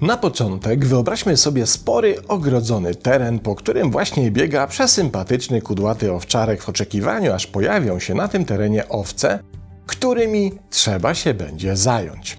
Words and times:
Na 0.00 0.16
początek 0.16 0.86
wyobraźmy 0.86 1.36
sobie 1.36 1.66
spory, 1.66 2.16
ogrodzony 2.28 2.94
teren, 2.94 3.38
po 3.38 3.54
którym 3.54 3.90
właśnie 3.90 4.30
biega 4.30 4.66
przesympatyczny 4.66 5.62
kudłaty 5.62 6.12
owczarek 6.12 6.62
w 6.62 6.68
oczekiwaniu, 6.68 7.32
aż 7.32 7.46
pojawią 7.46 7.98
się 7.98 8.14
na 8.14 8.28
tym 8.28 8.44
terenie 8.44 8.88
owce, 8.88 9.38
którymi 9.86 10.52
trzeba 10.70 11.14
się 11.14 11.34
będzie 11.34 11.76
zająć. 11.76 12.38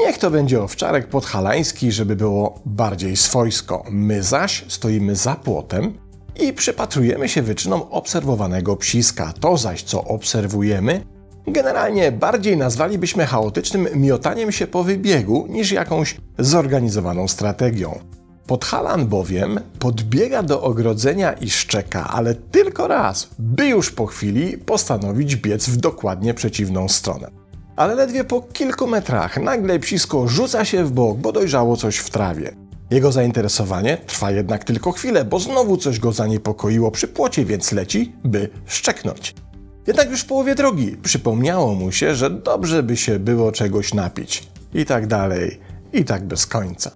Niech 0.00 0.18
to 0.18 0.30
będzie 0.30 0.62
owczarek 0.62 1.08
podhalański, 1.08 1.92
żeby 1.92 2.16
było 2.16 2.60
bardziej 2.64 3.16
swojsko. 3.16 3.84
My 3.90 4.22
zaś 4.22 4.64
stoimy 4.68 5.16
za 5.16 5.34
płotem 5.34 5.98
i 6.40 6.52
przypatrujemy 6.52 7.28
się 7.28 7.42
wyczynom 7.42 7.82
obserwowanego 7.90 8.76
psiska. 8.76 9.32
To 9.40 9.56
zaś, 9.56 9.82
co 9.82 10.04
obserwujemy, 10.04 11.04
generalnie 11.46 12.12
bardziej 12.12 12.56
nazwalibyśmy 12.56 13.26
chaotycznym 13.26 13.88
miotaniem 13.94 14.52
się 14.52 14.66
po 14.66 14.84
wybiegu 14.84 15.46
niż 15.48 15.72
jakąś 15.72 16.16
zorganizowaną 16.38 17.28
strategią. 17.28 17.98
Podhalan 18.46 19.06
bowiem 19.06 19.60
podbiega 19.78 20.42
do 20.42 20.62
ogrodzenia 20.62 21.32
i 21.32 21.50
szczeka, 21.50 22.08
ale 22.08 22.34
tylko 22.34 22.88
raz, 22.88 23.28
by 23.38 23.66
już 23.66 23.90
po 23.90 24.06
chwili 24.06 24.58
postanowić 24.58 25.36
biec 25.36 25.68
w 25.68 25.76
dokładnie 25.76 26.34
przeciwną 26.34 26.88
stronę. 26.88 27.30
Ale 27.76 27.94
ledwie 27.94 28.24
po 28.24 28.40
kilku 28.40 28.86
metrach 28.86 29.36
nagle 29.42 29.78
psisko 29.78 30.28
rzuca 30.28 30.64
się 30.64 30.84
w 30.84 30.90
bok, 30.90 31.18
bo 31.18 31.32
dojrzało 31.32 31.76
coś 31.76 31.96
w 31.96 32.10
trawie. 32.10 32.61
Jego 32.92 33.12
zainteresowanie 33.12 33.98
trwa 34.06 34.30
jednak 34.30 34.64
tylko 34.64 34.92
chwilę, 34.92 35.24
bo 35.24 35.38
znowu 35.38 35.76
coś 35.76 35.98
go 35.98 36.12
zaniepokoiło 36.12 36.90
przy 36.90 37.08
płocie, 37.08 37.44
więc 37.44 37.72
leci, 37.72 38.12
by 38.24 38.48
szczeknąć. 38.66 39.34
Jednak 39.86 40.10
już 40.10 40.20
w 40.20 40.26
połowie 40.26 40.54
drogi 40.54 40.96
przypomniało 41.02 41.74
mu 41.74 41.92
się, 41.92 42.14
że 42.14 42.30
dobrze 42.30 42.82
by 42.82 42.96
się 42.96 43.18
było 43.18 43.52
czegoś 43.52 43.94
napić. 43.94 44.48
I 44.74 44.84
tak 44.84 45.06
dalej, 45.06 45.60
i 45.92 46.04
tak 46.04 46.24
bez 46.24 46.46
końca. 46.46 46.90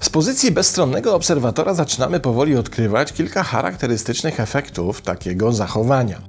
Z 0.00 0.10
pozycji 0.10 0.52
bezstronnego 0.52 1.14
obserwatora 1.14 1.74
zaczynamy 1.74 2.20
powoli 2.20 2.56
odkrywać 2.56 3.12
kilka 3.12 3.42
charakterystycznych 3.42 4.40
efektów 4.40 5.02
takiego 5.02 5.52
zachowania. 5.52 6.22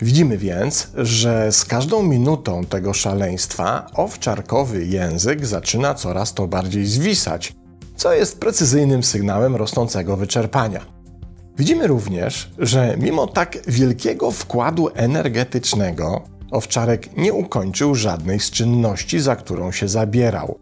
Widzimy 0.00 0.38
więc, 0.38 0.90
że 0.94 1.52
z 1.52 1.64
każdą 1.64 2.02
minutą 2.02 2.64
tego 2.64 2.94
szaleństwa 2.94 3.86
owczarkowy 3.94 4.86
język 4.86 5.46
zaczyna 5.46 5.94
coraz 5.94 6.34
to 6.34 6.48
bardziej 6.48 6.86
zwisać, 6.86 7.52
co 7.98 8.12
jest 8.12 8.40
precyzyjnym 8.40 9.02
sygnałem 9.02 9.56
rosnącego 9.56 10.16
wyczerpania. 10.16 10.80
Widzimy 11.58 11.86
również, 11.86 12.50
że 12.58 12.96
mimo 13.00 13.26
tak 13.26 13.58
wielkiego 13.66 14.30
wkładu 14.30 14.88
energetycznego, 14.94 16.22
owczarek 16.50 17.16
nie 17.16 17.32
ukończył 17.32 17.94
żadnej 17.94 18.40
z 18.40 18.50
czynności, 18.50 19.20
za 19.20 19.36
którą 19.36 19.72
się 19.72 19.88
zabierał. 19.88 20.58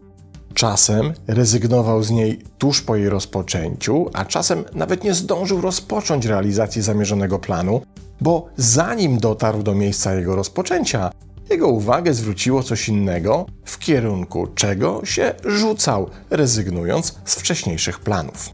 Czasem 0.53 1.13
rezygnował 1.27 2.03
z 2.03 2.11
niej 2.11 2.41
tuż 2.57 2.81
po 2.81 2.95
jej 2.95 3.09
rozpoczęciu, 3.09 4.09
a 4.13 4.25
czasem 4.25 4.63
nawet 4.73 5.03
nie 5.03 5.13
zdążył 5.13 5.61
rozpocząć 5.61 6.25
realizacji 6.25 6.81
zamierzonego 6.81 7.39
planu, 7.39 7.81
bo 8.21 8.45
zanim 8.57 9.17
dotarł 9.17 9.63
do 9.63 9.75
miejsca 9.75 10.15
jego 10.15 10.35
rozpoczęcia, 10.35 11.11
jego 11.49 11.67
uwagę 11.67 12.13
zwróciło 12.13 12.63
coś 12.63 12.89
innego, 12.89 13.45
w 13.65 13.79
kierunku 13.79 14.47
czego 14.47 15.01
się 15.05 15.33
rzucał, 15.45 16.09
rezygnując 16.29 17.15
z 17.25 17.35
wcześniejszych 17.35 17.99
planów. 17.99 18.49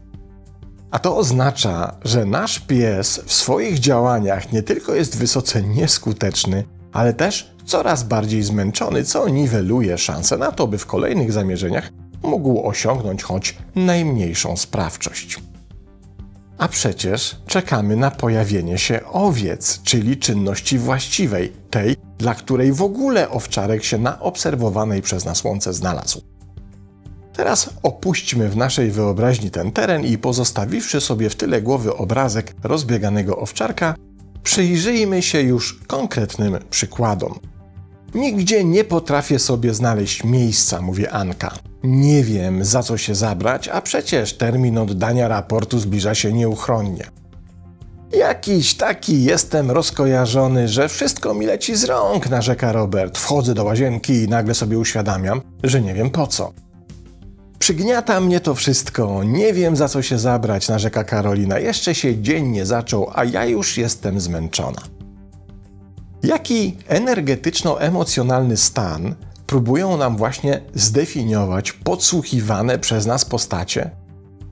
A 0.90 0.98
to 0.98 1.16
oznacza, 1.16 1.96
że 2.04 2.24
nasz 2.24 2.58
pies 2.58 3.20
w 3.24 3.32
swoich 3.32 3.78
działaniach 3.78 4.52
nie 4.52 4.62
tylko 4.62 4.94
jest 4.94 5.18
wysoce 5.18 5.62
nieskuteczny, 5.62 6.64
ale 6.92 7.12
też 7.12 7.54
coraz 7.64 8.02
bardziej 8.02 8.42
zmęczony, 8.42 9.04
co 9.04 9.28
niweluje 9.28 9.98
szanse 9.98 10.38
na 10.38 10.52
to, 10.52 10.66
by 10.66 10.78
w 10.78 10.86
kolejnych 10.86 11.32
zamierzeniach 11.32 11.90
mógł 12.22 12.68
osiągnąć 12.68 13.22
choć 13.22 13.56
najmniejszą 13.74 14.56
sprawczość. 14.56 15.40
A 16.58 16.68
przecież 16.68 17.36
czekamy 17.46 17.96
na 17.96 18.10
pojawienie 18.10 18.78
się 18.78 19.00
owiec, 19.12 19.80
czyli 19.82 20.16
czynności 20.16 20.78
właściwej, 20.78 21.52
tej, 21.70 21.96
dla 22.24 22.34
której 22.34 22.72
w 22.72 22.82
ogóle 22.82 23.30
owczarek 23.30 23.84
się 23.84 23.98
na 23.98 24.20
obserwowanej 24.20 25.02
przez 25.02 25.24
nas 25.24 25.44
łące 25.44 25.72
znalazł. 25.72 26.22
Teraz 27.32 27.70
opuśćmy 27.82 28.48
w 28.48 28.56
naszej 28.56 28.90
wyobraźni 28.90 29.50
ten 29.50 29.72
teren 29.72 30.04
i 30.04 30.18
pozostawiwszy 30.18 31.00
sobie 31.00 31.30
w 31.30 31.36
tyle 31.36 31.62
głowy 31.62 31.96
obrazek 31.96 32.54
rozbieganego 32.62 33.38
owczarka, 33.38 33.94
przyjrzyjmy 34.42 35.22
się 35.22 35.40
już 35.40 35.80
konkretnym 35.86 36.58
przykładom. 36.70 37.38
Nigdzie 38.14 38.64
nie 38.64 38.84
potrafię 38.84 39.38
sobie 39.38 39.74
znaleźć 39.74 40.24
miejsca, 40.24 40.80
mówi 40.80 41.06
Anka. 41.06 41.54
Nie 41.82 42.24
wiem, 42.24 42.64
za 42.64 42.82
co 42.82 42.98
się 42.98 43.14
zabrać, 43.14 43.68
a 43.68 43.80
przecież 43.80 44.36
termin 44.36 44.78
oddania 44.78 45.28
raportu 45.28 45.78
zbliża 45.78 46.14
się 46.14 46.32
nieuchronnie. 46.32 47.04
Jakiś 48.18 48.74
taki 48.74 49.24
jestem 49.24 49.70
rozkojarzony, 49.70 50.68
że 50.68 50.88
wszystko 50.88 51.34
mi 51.34 51.46
leci 51.46 51.76
z 51.76 51.84
rąk, 51.84 52.30
narzeka 52.30 52.72
Robert. 52.72 53.18
Wchodzę 53.18 53.54
do 53.54 53.64
łazienki 53.64 54.12
i 54.12 54.28
nagle 54.28 54.54
sobie 54.54 54.78
uświadamiam, 54.78 55.40
że 55.62 55.80
nie 55.80 55.94
wiem 55.94 56.10
po 56.10 56.26
co. 56.26 56.52
Przygniata 57.58 58.20
mnie 58.20 58.40
to 58.40 58.54
wszystko, 58.54 59.24
nie 59.24 59.52
wiem 59.52 59.76
za 59.76 59.88
co 59.88 60.02
się 60.02 60.18
zabrać, 60.18 60.68
narzeka 60.68 61.04
Karolina. 61.04 61.58
Jeszcze 61.58 61.94
się 61.94 62.22
dzień 62.22 62.48
nie 62.48 62.66
zaczął, 62.66 63.10
a 63.14 63.24
ja 63.24 63.44
już 63.44 63.78
jestem 63.78 64.20
zmęczona. 64.20 64.82
Jaki 66.22 66.76
energetyczno-emocjonalny 66.88 68.56
stan 68.56 69.14
próbują 69.46 69.96
nam 69.96 70.16
właśnie 70.16 70.60
zdefiniować 70.74 71.72
podsłuchiwane 71.72 72.78
przez 72.78 73.06
nas 73.06 73.24
postacie? 73.24 74.03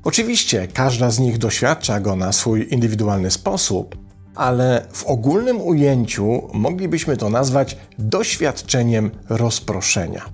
Oczywiście 0.05 0.69
każda 0.69 1.11
z 1.11 1.19
nich 1.19 1.39
doświadcza 1.39 2.01
go 2.01 2.17
na 2.17 2.33
swój 2.33 2.69
indywidualny 2.71 3.31
sposób, 3.31 3.97
ale 4.35 4.87
w 4.93 5.05
ogólnym 5.05 5.61
ujęciu 5.61 6.43
moglibyśmy 6.53 7.17
to 7.17 7.31
nazwać 7.31 7.77
doświadczeniem 7.99 9.11
rozproszenia. 9.29 10.25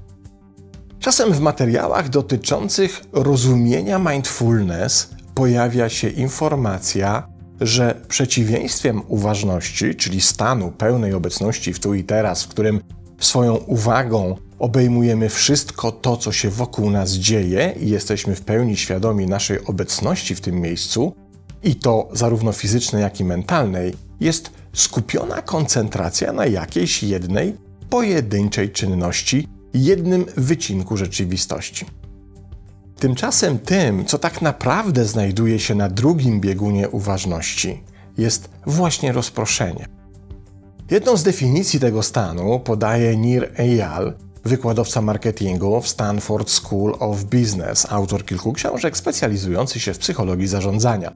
Czasem 0.99 1.33
w 1.33 1.41
materiałach 1.41 2.09
dotyczących 2.09 3.01
rozumienia 3.13 3.99
mindfulness 3.99 5.11
pojawia 5.35 5.89
się 5.89 6.09
informacja, 6.09 7.29
że 7.61 8.01
przeciwieństwem 8.09 9.03
uważności, 9.09 9.95
czyli 9.95 10.21
stanu 10.21 10.71
pełnej 10.71 11.15
obecności 11.15 11.73
w 11.73 11.81
tu 11.81 11.95
i 11.95 12.05
teraz, 12.05 12.43
w 12.43 12.49
którym 12.49 12.81
swoją 13.19 13.55
uwagą 13.55 14.37
obejmujemy 14.59 15.29
wszystko 15.29 15.93
to, 15.93 16.17
co 16.17 16.33
się 16.33 16.51
wokół 16.51 16.91
nas 16.91 17.11
dzieje 17.11 17.75
i 17.81 17.91
jesteśmy 17.91 18.35
w 18.35 18.41
pełni 18.41 18.77
świadomi 18.77 19.27
naszej 19.27 19.65
obecności 19.65 20.35
w 20.35 20.41
tym 20.41 20.61
miejscu, 20.61 21.15
i 21.63 21.75
to 21.75 22.09
zarówno 22.13 22.53
fizycznej, 22.53 23.03
jak 23.03 23.21
i 23.21 23.25
mentalnej, 23.25 23.95
jest 24.21 24.51
skupiona 24.73 25.43
koncentracja 25.43 26.33
na 26.33 26.47
jakiejś 26.47 27.03
jednej, 27.03 27.57
pojedynczej 27.91 28.71
czynności, 28.71 29.49
jednym 29.75 30.25
wycinku 30.37 30.97
rzeczywistości. 30.97 31.87
Tymczasem 32.99 33.59
tym, 33.59 34.05
co 34.05 34.19
tak 34.19 34.43
naprawdę 34.43 35.05
znajduje 35.05 35.59
się 35.59 35.75
na 35.75 35.89
drugim 35.89 36.41
biegunie 36.41 36.89
uważności, 36.89 37.83
jest 38.19 38.51
właśnie 38.67 39.13
rozproszenie. 39.13 39.98
Jedną 40.91 41.17
z 41.17 41.23
definicji 41.23 41.81
tego 41.81 42.03
stanu 42.03 42.61
podaje 42.61 43.17
Nir 43.17 43.53
Eyal, 43.57 44.15
wykładowca 44.45 45.03
marketingu 45.03 45.81
w 45.81 45.89
Stanford 45.89 46.51
School 46.51 46.97
of 46.99 47.25
Business, 47.25 47.87
autor 47.91 48.25
kilku 48.25 48.53
książek 48.53 48.97
specjalizujący 48.97 49.81
się 49.81 49.95
w 49.95 49.99
psychologii 49.99 50.49
zarządzania. 50.49 51.13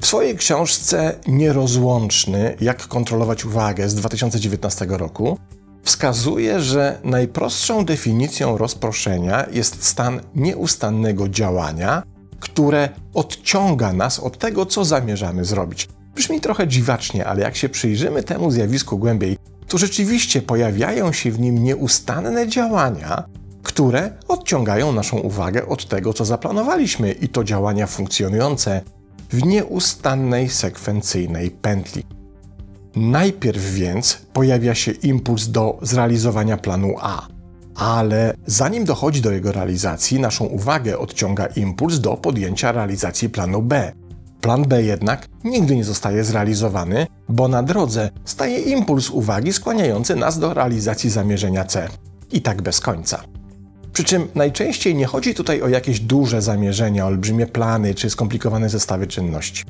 W 0.00 0.06
swojej 0.06 0.36
książce 0.36 1.14
Nierozłączny 1.26 2.56
Jak 2.60 2.86
kontrolować 2.88 3.44
uwagę 3.44 3.88
z 3.88 3.94
2019 3.94 4.86
roku 4.88 5.38
wskazuje, 5.82 6.60
że 6.60 6.98
najprostszą 7.04 7.84
definicją 7.84 8.58
rozproszenia 8.58 9.46
jest 9.52 9.84
stan 9.84 10.20
nieustannego 10.34 11.28
działania, 11.28 12.02
które 12.40 12.88
odciąga 13.14 13.92
nas 13.92 14.20
od 14.20 14.38
tego, 14.38 14.66
co 14.66 14.84
zamierzamy 14.84 15.44
zrobić. 15.44 15.88
Brzmi 16.16 16.40
trochę 16.40 16.68
dziwacznie, 16.68 17.26
ale 17.26 17.42
jak 17.42 17.56
się 17.56 17.68
przyjrzymy 17.68 18.22
temu 18.22 18.50
zjawisku 18.50 18.98
głębiej, 18.98 19.36
to 19.68 19.78
rzeczywiście 19.78 20.42
pojawiają 20.42 21.12
się 21.12 21.30
w 21.30 21.40
nim 21.40 21.64
nieustanne 21.64 22.48
działania, 22.48 23.24
które 23.62 24.10
odciągają 24.28 24.92
naszą 24.92 25.18
uwagę 25.18 25.66
od 25.66 25.88
tego, 25.88 26.12
co 26.12 26.24
zaplanowaliśmy, 26.24 27.12
i 27.12 27.28
to 27.28 27.44
działania 27.44 27.86
funkcjonujące 27.86 28.82
w 29.30 29.46
nieustannej 29.46 30.48
sekwencyjnej 30.48 31.50
pętli. 31.50 32.02
Najpierw 32.96 33.72
więc 33.72 34.18
pojawia 34.32 34.74
się 34.74 34.92
impuls 34.92 35.48
do 35.48 35.78
zrealizowania 35.82 36.56
planu 36.56 36.94
A, 37.00 37.26
ale 37.74 38.34
zanim 38.46 38.84
dochodzi 38.84 39.20
do 39.20 39.32
jego 39.32 39.52
realizacji, 39.52 40.20
naszą 40.20 40.44
uwagę 40.44 40.98
odciąga 40.98 41.46
impuls 41.46 42.00
do 42.00 42.16
podjęcia 42.16 42.72
realizacji 42.72 43.28
planu 43.28 43.62
B. 43.62 43.92
Plan 44.40 44.62
B 44.62 44.82
jednak 44.82 45.28
nigdy 45.44 45.76
nie 45.76 45.84
zostaje 45.84 46.24
zrealizowany, 46.24 47.06
bo 47.28 47.48
na 47.48 47.62
drodze 47.62 48.10
staje 48.24 48.58
impuls 48.58 49.10
uwagi 49.10 49.52
skłaniający 49.52 50.16
nas 50.16 50.38
do 50.38 50.54
realizacji 50.54 51.10
zamierzenia 51.10 51.64
C. 51.64 51.88
I 52.32 52.42
tak 52.42 52.62
bez 52.62 52.80
końca. 52.80 53.22
Przy 53.92 54.04
czym 54.04 54.28
najczęściej 54.34 54.94
nie 54.94 55.06
chodzi 55.06 55.34
tutaj 55.34 55.62
o 55.62 55.68
jakieś 55.68 56.00
duże 56.00 56.42
zamierzenia, 56.42 57.06
olbrzymie 57.06 57.46
plany 57.46 57.94
czy 57.94 58.10
skomplikowane 58.10 58.68
zestawy 58.68 59.06
czynności. 59.06 59.64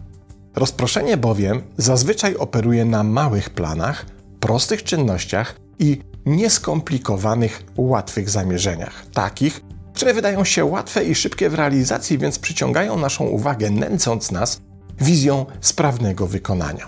Rozproszenie 0.57 1.17
bowiem 1.17 1.63
zazwyczaj 1.77 2.37
operuje 2.37 2.85
na 2.85 3.03
małych 3.03 3.51
planach, 3.51 4.07
prostych 4.41 4.83
czynnościach 4.83 5.57
i 5.79 6.01
nieskomplikowanych, 6.27 7.63
łatwych 7.77 8.31
zamierzeniach, 8.31 9.07
takich, 9.13 9.61
które 9.97 10.15
wydają 10.15 10.45
się 10.45 10.65
łatwe 10.65 11.05
i 11.05 11.15
szybkie 11.15 11.51
w 11.51 11.55
realizacji, 11.55 12.19
więc 12.19 12.39
przyciągają 12.39 12.99
naszą 12.99 13.25
uwagę, 13.25 13.71
nęcąc 13.71 14.31
nas 14.31 14.61
wizją 15.01 15.47
sprawnego 15.61 16.27
wykonania. 16.27 16.87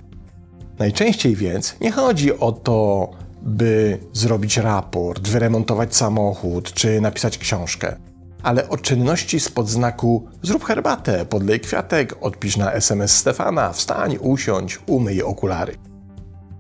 Najczęściej 0.79 1.37
więc 1.37 1.77
nie 1.81 1.93
chodzi 1.93 2.39
o 2.39 2.53
to, 2.53 3.11
by 3.43 3.99
zrobić 4.13 4.57
raport, 4.57 5.29
wyremontować 5.29 5.97
samochód 5.97 6.73
czy 6.73 7.01
napisać 7.01 7.39
książkę, 7.39 7.97
ale 8.43 8.69
o 8.69 8.77
czynności 8.77 9.41
spod 9.41 9.69
znaku 9.69 10.29
zrób 10.43 10.65
herbatę, 10.65 11.27
podlej 11.27 11.61
kwiatek, 11.61 12.17
odpisz 12.21 12.57
na 12.57 12.73
SMS 12.73 13.17
Stefana, 13.17 13.73
wstań, 13.73 14.17
usiądź, 14.21 14.81
umyj 14.87 15.23
okulary. 15.23 15.75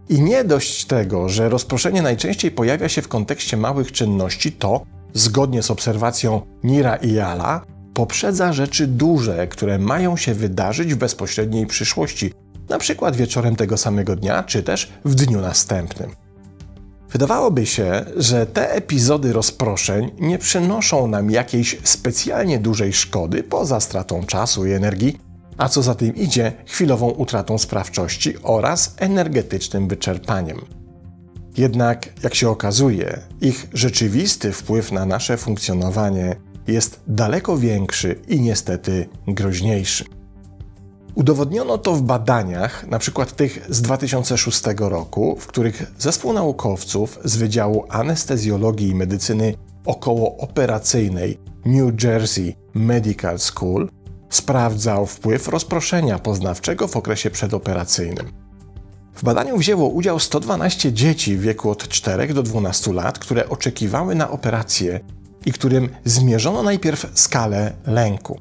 I 0.08 0.20
nie 0.20 0.44
dość 0.44 0.84
tego, 0.84 1.28
że 1.28 1.48
rozproszenie 1.48 2.02
najczęściej 2.02 2.50
pojawia 2.50 2.88
się 2.88 3.02
w 3.02 3.08
kontekście 3.08 3.56
małych 3.56 3.92
czynności, 3.92 4.52
to, 4.52 4.82
zgodnie 5.14 5.62
z 5.62 5.70
obserwacją 5.70 6.40
Nira 6.64 6.96
i 6.96 7.12
Jala, 7.12 7.64
poprzedza 7.94 8.52
rzeczy 8.52 8.86
duże, 8.86 9.46
które 9.46 9.78
mają 9.78 10.16
się 10.16 10.34
wydarzyć 10.34 10.94
w 10.94 10.98
bezpośredniej 10.98 11.66
przyszłości, 11.66 12.32
na 12.68 12.78
przykład 12.78 13.16
wieczorem 13.16 13.56
tego 13.56 13.76
samego 13.76 14.16
dnia, 14.16 14.42
czy 14.42 14.62
też 14.62 14.92
w 15.04 15.14
dniu 15.14 15.40
następnym. 15.40 16.10
Wydawałoby 17.10 17.66
się, 17.66 18.04
że 18.16 18.46
te 18.46 18.72
epizody 18.72 19.32
rozproszeń 19.32 20.10
nie 20.18 20.38
przynoszą 20.38 21.06
nam 21.06 21.30
jakiejś 21.30 21.78
specjalnie 21.84 22.58
dużej 22.58 22.92
szkody 22.92 23.42
poza 23.42 23.80
stratą 23.80 24.24
czasu 24.24 24.66
i 24.66 24.72
energii, 24.72 25.18
a 25.58 25.68
co 25.68 25.82
za 25.82 25.94
tym 25.94 26.16
idzie, 26.16 26.52
chwilową 26.66 27.10
utratą 27.10 27.58
sprawczości 27.58 28.34
oraz 28.42 28.94
energetycznym 28.98 29.88
wyczerpaniem. 29.88 30.77
Jednak, 31.58 32.08
jak 32.22 32.34
się 32.34 32.50
okazuje, 32.50 33.18
ich 33.40 33.68
rzeczywisty 33.72 34.52
wpływ 34.52 34.92
na 34.92 35.06
nasze 35.06 35.36
funkcjonowanie 35.36 36.36
jest 36.66 37.00
daleko 37.06 37.58
większy 37.58 38.20
i 38.28 38.40
niestety 38.40 39.08
groźniejszy. 39.26 40.04
Udowodniono 41.14 41.78
to 41.78 41.94
w 41.94 42.02
badaniach, 42.02 42.84
np. 42.84 43.26
tych 43.26 43.66
z 43.68 43.82
2006 43.82 44.62
roku, 44.78 45.36
w 45.40 45.46
których 45.46 45.92
zespół 45.98 46.32
naukowców 46.32 47.18
z 47.24 47.36
Wydziału 47.36 47.84
Anestezjologii 47.88 48.88
i 48.88 48.94
Medycyny 48.94 49.54
Okołooperacyjnej 49.86 51.38
New 51.66 52.02
Jersey 52.02 52.56
Medical 52.74 53.38
School 53.38 53.90
sprawdzał 54.30 55.06
wpływ 55.06 55.48
rozproszenia 55.48 56.18
poznawczego 56.18 56.88
w 56.88 56.96
okresie 56.96 57.30
przedoperacyjnym. 57.30 58.47
W 59.18 59.22
badaniu 59.22 59.58
wzięło 59.58 59.88
udział 59.88 60.18
112 60.18 60.92
dzieci 60.92 61.36
w 61.36 61.40
wieku 61.40 61.70
od 61.70 61.88
4 61.88 62.34
do 62.34 62.42
12 62.42 62.92
lat, 62.92 63.18
które 63.18 63.48
oczekiwały 63.48 64.14
na 64.14 64.30
operację 64.30 65.00
i 65.46 65.52
którym 65.52 65.88
zmierzono 66.04 66.62
najpierw 66.62 67.10
skalę 67.14 67.72
lęku. 67.86 68.40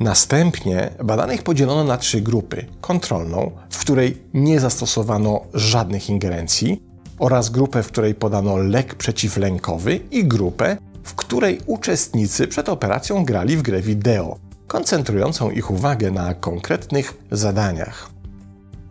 Następnie 0.00 0.90
badanych 1.04 1.42
podzielono 1.42 1.84
na 1.84 1.98
trzy 1.98 2.20
grupy: 2.20 2.66
kontrolną, 2.80 3.50
w 3.70 3.78
której 3.78 4.22
nie 4.34 4.60
zastosowano 4.60 5.40
żadnych 5.54 6.10
ingerencji, 6.10 6.82
oraz 7.18 7.50
grupę, 7.50 7.82
w 7.82 7.88
której 7.88 8.14
podano 8.14 8.56
lek 8.56 8.94
przeciwlękowy, 8.94 10.00
i 10.10 10.24
grupę, 10.24 10.76
w 11.04 11.14
której 11.14 11.60
uczestnicy 11.66 12.48
przed 12.48 12.68
operacją 12.68 13.24
grali 13.24 13.56
w 13.56 13.62
grę 13.62 13.82
wideo, 13.82 14.38
koncentrującą 14.66 15.50
ich 15.50 15.70
uwagę 15.70 16.10
na 16.10 16.34
konkretnych 16.34 17.14
zadaniach. 17.30 18.21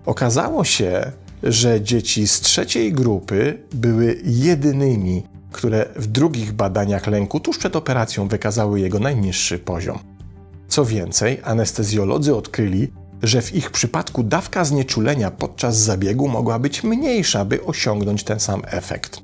Okazało 0.06 0.64
się, 0.64 1.12
że 1.44 1.82
dzieci 1.82 2.28
z 2.28 2.42
trzeciej 2.42 2.94
grupy 2.94 3.58
były 3.74 4.22
jedynymi, 4.24 5.24
które 5.52 5.86
w 5.96 6.08
drugich 6.08 6.52
badaniach 6.52 7.08
lęku 7.08 7.40
tuż 7.40 7.58
przed 7.58 7.76
operacją 7.76 8.28
wykazały 8.28 8.80
jego 8.80 9.00
najniższy 9.00 9.60
poziom. 9.60 10.00
Co 10.68 10.86
więcej, 10.86 11.42
anestezjolodzy 11.44 12.36
odkryli, 12.36 12.92
że 13.24 13.42
w 13.42 13.56
ich 13.56 13.72
przypadku 13.72 14.24
dawka 14.24 14.66
znieczulenia 14.66 15.32
podczas 15.32 15.78
zabiegu 15.78 16.28
mogła 16.28 16.60
być 16.60 16.84
mniejsza, 16.84 17.46
by 17.46 17.64
osiągnąć 17.64 18.24
ten 18.24 18.40
sam 18.40 18.62
efekt. 18.66 19.22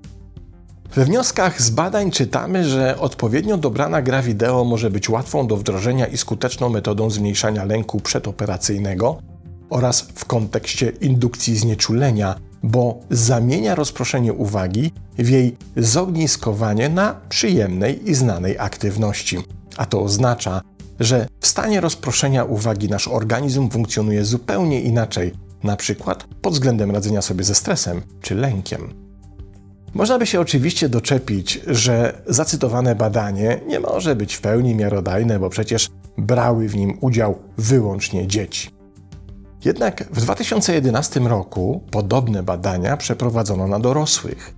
We 0.96 1.06
wnioskach 1.06 1.62
z 1.62 1.70
badań 1.70 2.12
czytamy, 2.12 2.66
że 2.66 3.00
odpowiednio 3.00 3.58
dobrana 3.58 4.02
gra 4.02 4.22
wideo 4.22 4.64
może 4.64 4.90
być 4.90 5.10
łatwą 5.10 5.48
do 5.48 5.58
wdrożenia 5.58 6.06
i 6.06 6.18
skuteczną 6.18 6.70
metodą 6.70 7.10
zmniejszania 7.10 7.66
lęku 7.66 8.00
przedoperacyjnego 8.00 9.18
oraz 9.70 10.02
w 10.02 10.26
kontekście 10.26 10.90
indukcji 10.90 11.58
znieczulenia, 11.58 12.36
bo 12.64 13.00
zamienia 13.10 13.76
rozproszenie 13.76 14.34
uwagi 14.34 14.92
w 15.18 15.30
jej 15.30 15.58
zogniskowanie 15.78 16.90
na 16.90 17.16
przyjemnej 17.30 18.10
i 18.10 18.16
znanej 18.16 18.60
aktywności. 18.60 19.38
A 19.78 19.86
to 19.86 20.02
oznacza, 20.02 20.62
że 21.00 21.28
w 21.40 21.48
stanie 21.48 21.82
rozproszenia 21.82 22.44
uwagi 22.44 22.90
nasz 22.90 23.08
organizm 23.08 23.70
funkcjonuje 23.70 24.26
zupełnie 24.26 24.82
inaczej, 24.82 25.34
na 25.64 25.76
przykład 25.76 26.28
pod 26.42 26.54
względem 26.54 26.92
radzenia 26.92 27.22
sobie 27.22 27.44
ze 27.44 27.56
stresem 27.56 28.02
czy 28.22 28.36
lękiem. 28.36 28.94
Można 29.94 30.20
by 30.20 30.26
się 30.26 30.40
oczywiście 30.40 30.90
doczepić, 30.90 31.62
że 31.68 32.22
zacytowane 32.28 32.96
badanie 32.96 33.60
nie 33.68 33.80
może 33.80 34.16
być 34.16 34.36
w 34.36 34.42
pełni 34.42 34.76
miarodajne, 34.76 35.40
bo 35.40 35.50
przecież 35.50 35.90
brały 36.18 36.68
w 36.70 36.76
nim 36.76 36.98
udział 37.02 37.40
wyłącznie 37.58 38.28
dzieci. 38.28 38.77
Jednak 39.66 40.04
w 40.12 40.22
2011 40.22 41.20
roku 41.20 41.82
podobne 41.92 42.44
badania 42.44 42.98
przeprowadzono 42.98 43.68
na 43.68 43.80
dorosłych. 43.80 44.56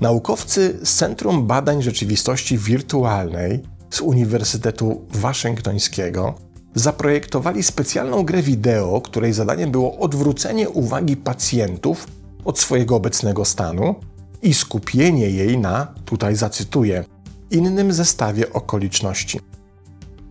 Naukowcy 0.00 0.78
z 0.82 0.94
Centrum 0.94 1.46
Badań 1.46 1.82
Rzeczywistości 1.82 2.58
Wirtualnej 2.58 3.62
z 3.90 4.00
Uniwersytetu 4.00 5.06
Waszyngtońskiego 5.10 6.34
zaprojektowali 6.74 7.62
specjalną 7.62 8.22
grę 8.22 8.42
wideo, 8.42 9.00
której 9.00 9.32
zadaniem 9.32 9.70
było 9.70 9.98
odwrócenie 9.98 10.68
uwagi 10.70 11.16
pacjentów 11.16 12.06
od 12.44 12.58
swojego 12.58 12.96
obecnego 12.96 13.44
stanu 13.44 13.94
i 14.42 14.54
skupienie 14.54 15.30
jej 15.30 15.58
na, 15.58 15.94
tutaj 16.04 16.36
zacytuję, 16.36 17.04
innym 17.50 17.92
zestawie 17.92 18.52
okoliczności. 18.52 19.40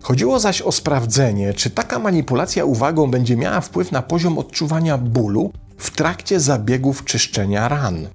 Chodziło 0.01 0.39
zaś 0.39 0.61
o 0.61 0.71
sprawdzenie, 0.71 1.53
czy 1.53 1.69
taka 1.69 1.99
manipulacja 1.99 2.65
uwagą 2.65 3.11
będzie 3.11 3.37
miała 3.37 3.61
wpływ 3.61 3.91
na 3.91 4.01
poziom 4.01 4.37
odczuwania 4.37 4.97
bólu 4.97 5.51
w 5.77 5.91
trakcie 5.91 6.39
zabiegów 6.39 7.05
czyszczenia 7.05 7.67
ran. 7.67 8.07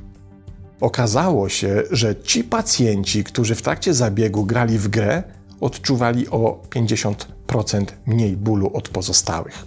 Okazało 0.80 1.48
się, 1.48 1.82
że 1.90 2.16
ci 2.16 2.44
pacjenci, 2.44 3.24
którzy 3.24 3.54
w 3.54 3.62
trakcie 3.62 3.94
zabiegu 3.94 4.44
grali 4.44 4.78
w 4.78 4.88
grę, 4.88 5.22
odczuwali 5.60 6.28
o 6.28 6.62
50% 6.70 7.84
mniej 8.06 8.36
bólu 8.36 8.70
od 8.74 8.88
pozostałych. 8.88 9.66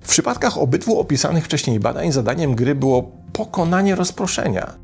W 0.00 0.08
przypadkach 0.08 0.58
obydwu 0.58 1.00
opisanych 1.00 1.44
wcześniej 1.44 1.80
badań 1.80 2.12
zadaniem 2.12 2.54
gry 2.54 2.74
było 2.74 3.02
pokonanie 3.32 3.94
rozproszenia, 3.94 4.74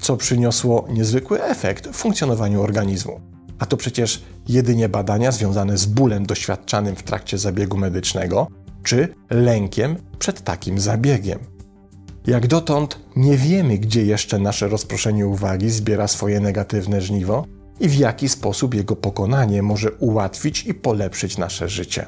co 0.00 0.16
przyniosło 0.16 0.86
niezwykły 0.90 1.42
efekt 1.42 1.88
w 1.88 1.92
funkcjonowaniu 1.92 2.62
organizmu. 2.62 3.35
A 3.58 3.66
to 3.66 3.76
przecież 3.76 4.22
jedynie 4.48 4.88
badania 4.88 5.32
związane 5.32 5.78
z 5.78 5.86
bólem 5.86 6.26
doświadczanym 6.26 6.96
w 6.96 7.02
trakcie 7.02 7.38
zabiegu 7.38 7.76
medycznego 7.76 8.46
czy 8.82 9.14
lękiem 9.30 9.96
przed 10.18 10.40
takim 10.40 10.80
zabiegiem. 10.80 11.38
Jak 12.26 12.46
dotąd 12.46 12.98
nie 13.16 13.36
wiemy, 13.36 13.78
gdzie 13.78 14.04
jeszcze 14.04 14.38
nasze 14.38 14.68
rozproszenie 14.68 15.26
uwagi 15.26 15.70
zbiera 15.70 16.08
swoje 16.08 16.40
negatywne 16.40 17.00
żniwo 17.00 17.46
i 17.80 17.88
w 17.88 17.94
jaki 17.94 18.28
sposób 18.28 18.74
jego 18.74 18.96
pokonanie 18.96 19.62
może 19.62 19.92
ułatwić 19.92 20.66
i 20.66 20.74
polepszyć 20.74 21.38
nasze 21.38 21.68
życie. 21.68 22.06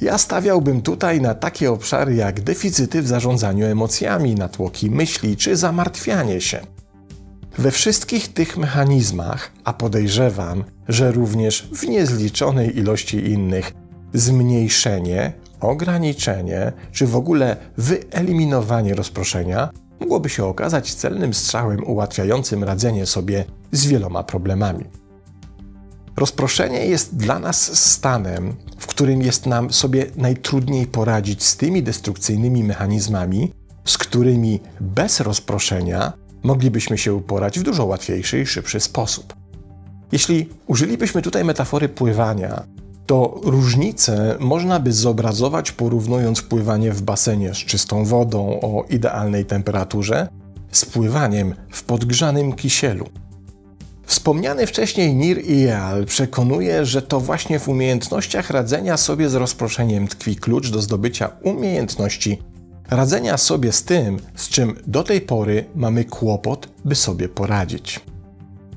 Ja 0.00 0.18
stawiałbym 0.18 0.82
tutaj 0.82 1.20
na 1.20 1.34
takie 1.34 1.72
obszary 1.72 2.14
jak 2.14 2.40
deficyty 2.40 3.02
w 3.02 3.08
zarządzaniu 3.08 3.66
emocjami, 3.66 4.34
natłoki 4.34 4.90
myśli 4.90 5.36
czy 5.36 5.56
zamartwianie 5.56 6.40
się. 6.40 6.60
We 7.58 7.70
wszystkich 7.70 8.32
tych 8.32 8.56
mechanizmach, 8.56 9.52
a 9.64 9.72
podejrzewam, 9.72 10.64
że 10.88 11.12
również 11.12 11.68
w 11.72 11.88
niezliczonej 11.88 12.78
ilości 12.78 13.30
innych, 13.30 13.72
zmniejszenie, 14.14 15.32
ograniczenie 15.60 16.72
czy 16.92 17.06
w 17.06 17.16
ogóle 17.16 17.56
wyeliminowanie 17.76 18.94
rozproszenia 18.94 19.70
mogłoby 20.00 20.28
się 20.28 20.44
okazać 20.44 20.94
celnym 20.94 21.34
strzałem 21.34 21.84
ułatwiającym 21.84 22.64
radzenie 22.64 23.06
sobie 23.06 23.44
z 23.72 23.86
wieloma 23.86 24.22
problemami. 24.22 24.84
Rozproszenie 26.16 26.86
jest 26.86 27.16
dla 27.16 27.38
nas 27.38 27.78
stanem, 27.78 28.56
w 28.78 28.86
którym 28.86 29.22
jest 29.22 29.46
nam 29.46 29.72
sobie 29.72 30.06
najtrudniej 30.16 30.86
poradzić 30.86 31.42
z 31.42 31.56
tymi 31.56 31.82
destrukcyjnymi 31.82 32.64
mechanizmami, 32.64 33.52
z 33.84 33.98
którymi 33.98 34.60
bez 34.80 35.20
rozproszenia 35.20 36.27
moglibyśmy 36.42 36.98
się 36.98 37.14
uporać 37.14 37.58
w 37.58 37.62
dużo 37.62 37.84
łatwiejszy 37.84 38.40
i 38.40 38.46
szybszy 38.46 38.80
sposób. 38.80 39.34
Jeśli 40.12 40.48
użylibyśmy 40.66 41.22
tutaj 41.22 41.44
metafory 41.44 41.88
pływania, 41.88 42.62
to 43.06 43.40
różnicę 43.44 44.36
można 44.40 44.80
by 44.80 44.92
zobrazować 44.92 45.72
porównując 45.72 46.42
pływanie 46.42 46.92
w 46.92 47.02
basenie 47.02 47.54
z 47.54 47.56
czystą 47.56 48.04
wodą 48.04 48.60
o 48.60 48.84
idealnej 48.90 49.44
temperaturze 49.44 50.28
z 50.72 50.84
pływaniem 50.84 51.54
w 51.70 51.84
podgrzanym 51.84 52.52
kisielu. 52.52 53.08
Wspomniany 54.06 54.66
wcześniej 54.66 55.14
Nir 55.14 55.38
Eyal 55.38 56.04
przekonuje, 56.06 56.84
że 56.84 57.02
to 57.02 57.20
właśnie 57.20 57.58
w 57.58 57.68
umiejętnościach 57.68 58.50
radzenia 58.50 58.96
sobie 58.96 59.28
z 59.28 59.34
rozproszeniem 59.34 60.08
tkwi 60.08 60.36
klucz 60.36 60.70
do 60.70 60.82
zdobycia 60.82 61.30
umiejętności 61.42 62.38
radzenia 62.90 63.36
sobie 63.38 63.72
z 63.72 63.84
tym, 63.84 64.18
z 64.34 64.48
czym 64.48 64.76
do 64.86 65.02
tej 65.02 65.20
pory 65.20 65.64
mamy 65.74 66.04
kłopot, 66.04 66.68
by 66.84 66.94
sobie 66.94 67.28
poradzić. 67.28 68.00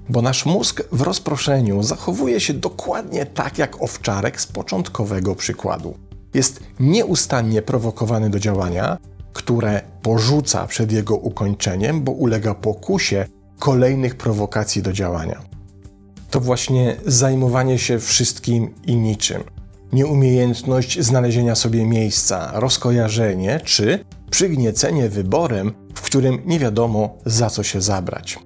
Bo 0.10 0.22
nasz 0.22 0.46
mózg 0.46 0.84
w 0.92 1.02
rozproszeniu 1.02 1.84
zachowuje 1.84 2.40
się 2.40 2.54
dokładnie 2.54 3.26
tak 3.26 3.58
jak 3.58 3.82
owczarek 3.82 4.42
z 4.42 4.48
początkowego 4.48 5.36
przykładu. 5.36 5.94
Jest 6.34 6.60
nieustannie 6.80 7.62
prowokowany 7.62 8.30
do 8.30 8.40
działania, 8.40 8.98
które 9.34 9.82
porzuca 10.02 10.68
przed 10.68 10.92
jego 10.92 11.16
ukończeniem, 11.16 12.02
bo 12.04 12.12
ulega 12.12 12.56
pokusie 12.56 13.26
kolejnych 13.60 14.16
prowokacji 14.16 14.82
do 14.82 14.94
działania. 14.94 15.42
To 16.32 16.40
właśnie 16.40 16.96
zajmowanie 17.06 17.80
się 17.80 18.00
wszystkim 18.00 18.74
i 18.86 18.96
niczym, 18.96 19.44
nieumiejętność 19.94 21.00
znalezienia 21.00 21.56
sobie 21.56 21.86
miejsca, 21.86 22.52
rozkojarzenie 22.54 23.60
czy 23.66 24.06
przygniecenie 24.32 25.10
wyborem, 25.10 25.74
w 25.96 26.02
którym 26.02 26.42
nie 26.46 26.60
wiadomo 26.60 27.18
za 27.26 27.50
co 27.50 27.64
się 27.64 27.82
zabrać. 27.82 28.40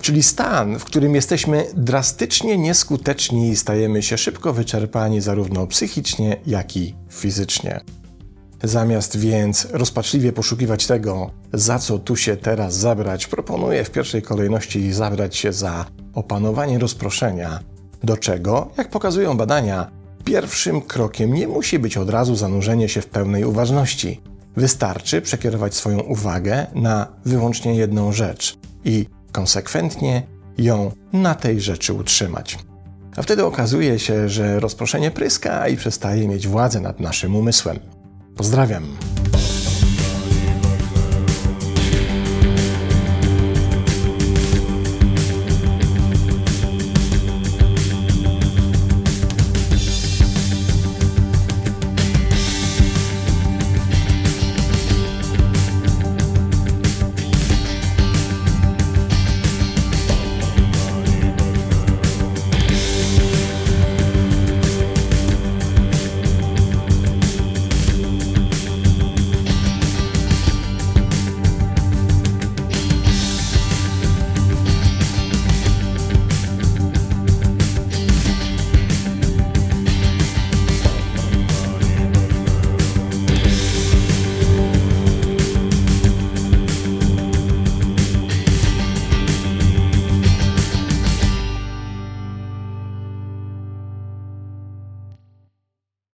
Czyli 0.00 0.22
stan, 0.22 0.78
w 0.78 0.84
którym 0.84 1.14
jesteśmy 1.14 1.66
drastycznie 1.74 2.58
nieskuteczni 2.58 3.48
i 3.48 3.56
stajemy 3.56 4.02
się 4.02 4.18
szybko 4.18 4.52
wyczerpani 4.52 5.20
zarówno 5.20 5.66
psychicznie, 5.66 6.36
jak 6.46 6.76
i 6.76 6.94
fizycznie. 7.10 7.80
Zamiast 8.62 9.16
więc 9.18 9.68
rozpaczliwie 9.70 10.32
poszukiwać 10.32 10.86
tego, 10.86 11.30
za 11.52 11.78
co 11.78 11.98
tu 11.98 12.16
się 12.16 12.36
teraz 12.36 12.74
zabrać, 12.74 13.26
proponuję 13.26 13.84
w 13.84 13.90
pierwszej 13.90 14.22
kolejności 14.22 14.92
zabrać 14.92 15.36
się 15.36 15.52
za 15.52 15.84
opanowanie 16.14 16.78
rozproszenia, 16.78 17.60
do 18.04 18.16
czego, 18.16 18.70
jak 18.76 18.90
pokazują 18.90 19.36
badania, 19.36 19.90
pierwszym 20.26 20.80
krokiem 20.80 21.34
nie 21.34 21.48
musi 21.48 21.78
być 21.78 21.96
od 21.96 22.10
razu 22.10 22.36
zanurzenie 22.36 22.88
się 22.88 23.00
w 23.00 23.06
pełnej 23.06 23.44
uważności. 23.44 24.20
Wystarczy 24.56 25.22
przekierować 25.22 25.74
swoją 25.74 26.00
uwagę 26.00 26.66
na 26.74 27.06
wyłącznie 27.24 27.74
jedną 27.74 28.12
rzecz 28.12 28.58
i 28.84 29.06
konsekwentnie 29.32 30.22
ją 30.58 30.92
na 31.12 31.34
tej 31.34 31.60
rzeczy 31.60 31.92
utrzymać. 31.92 32.58
A 33.16 33.22
wtedy 33.22 33.44
okazuje 33.44 33.98
się, 33.98 34.28
że 34.28 34.60
rozproszenie 34.60 35.10
pryska 35.10 35.68
i 35.68 35.76
przestaje 35.76 36.28
mieć 36.28 36.48
władzę 36.48 36.80
nad 36.80 37.00
naszym 37.00 37.36
umysłem. 37.36 37.78
Pozdrawiam. 38.36 38.96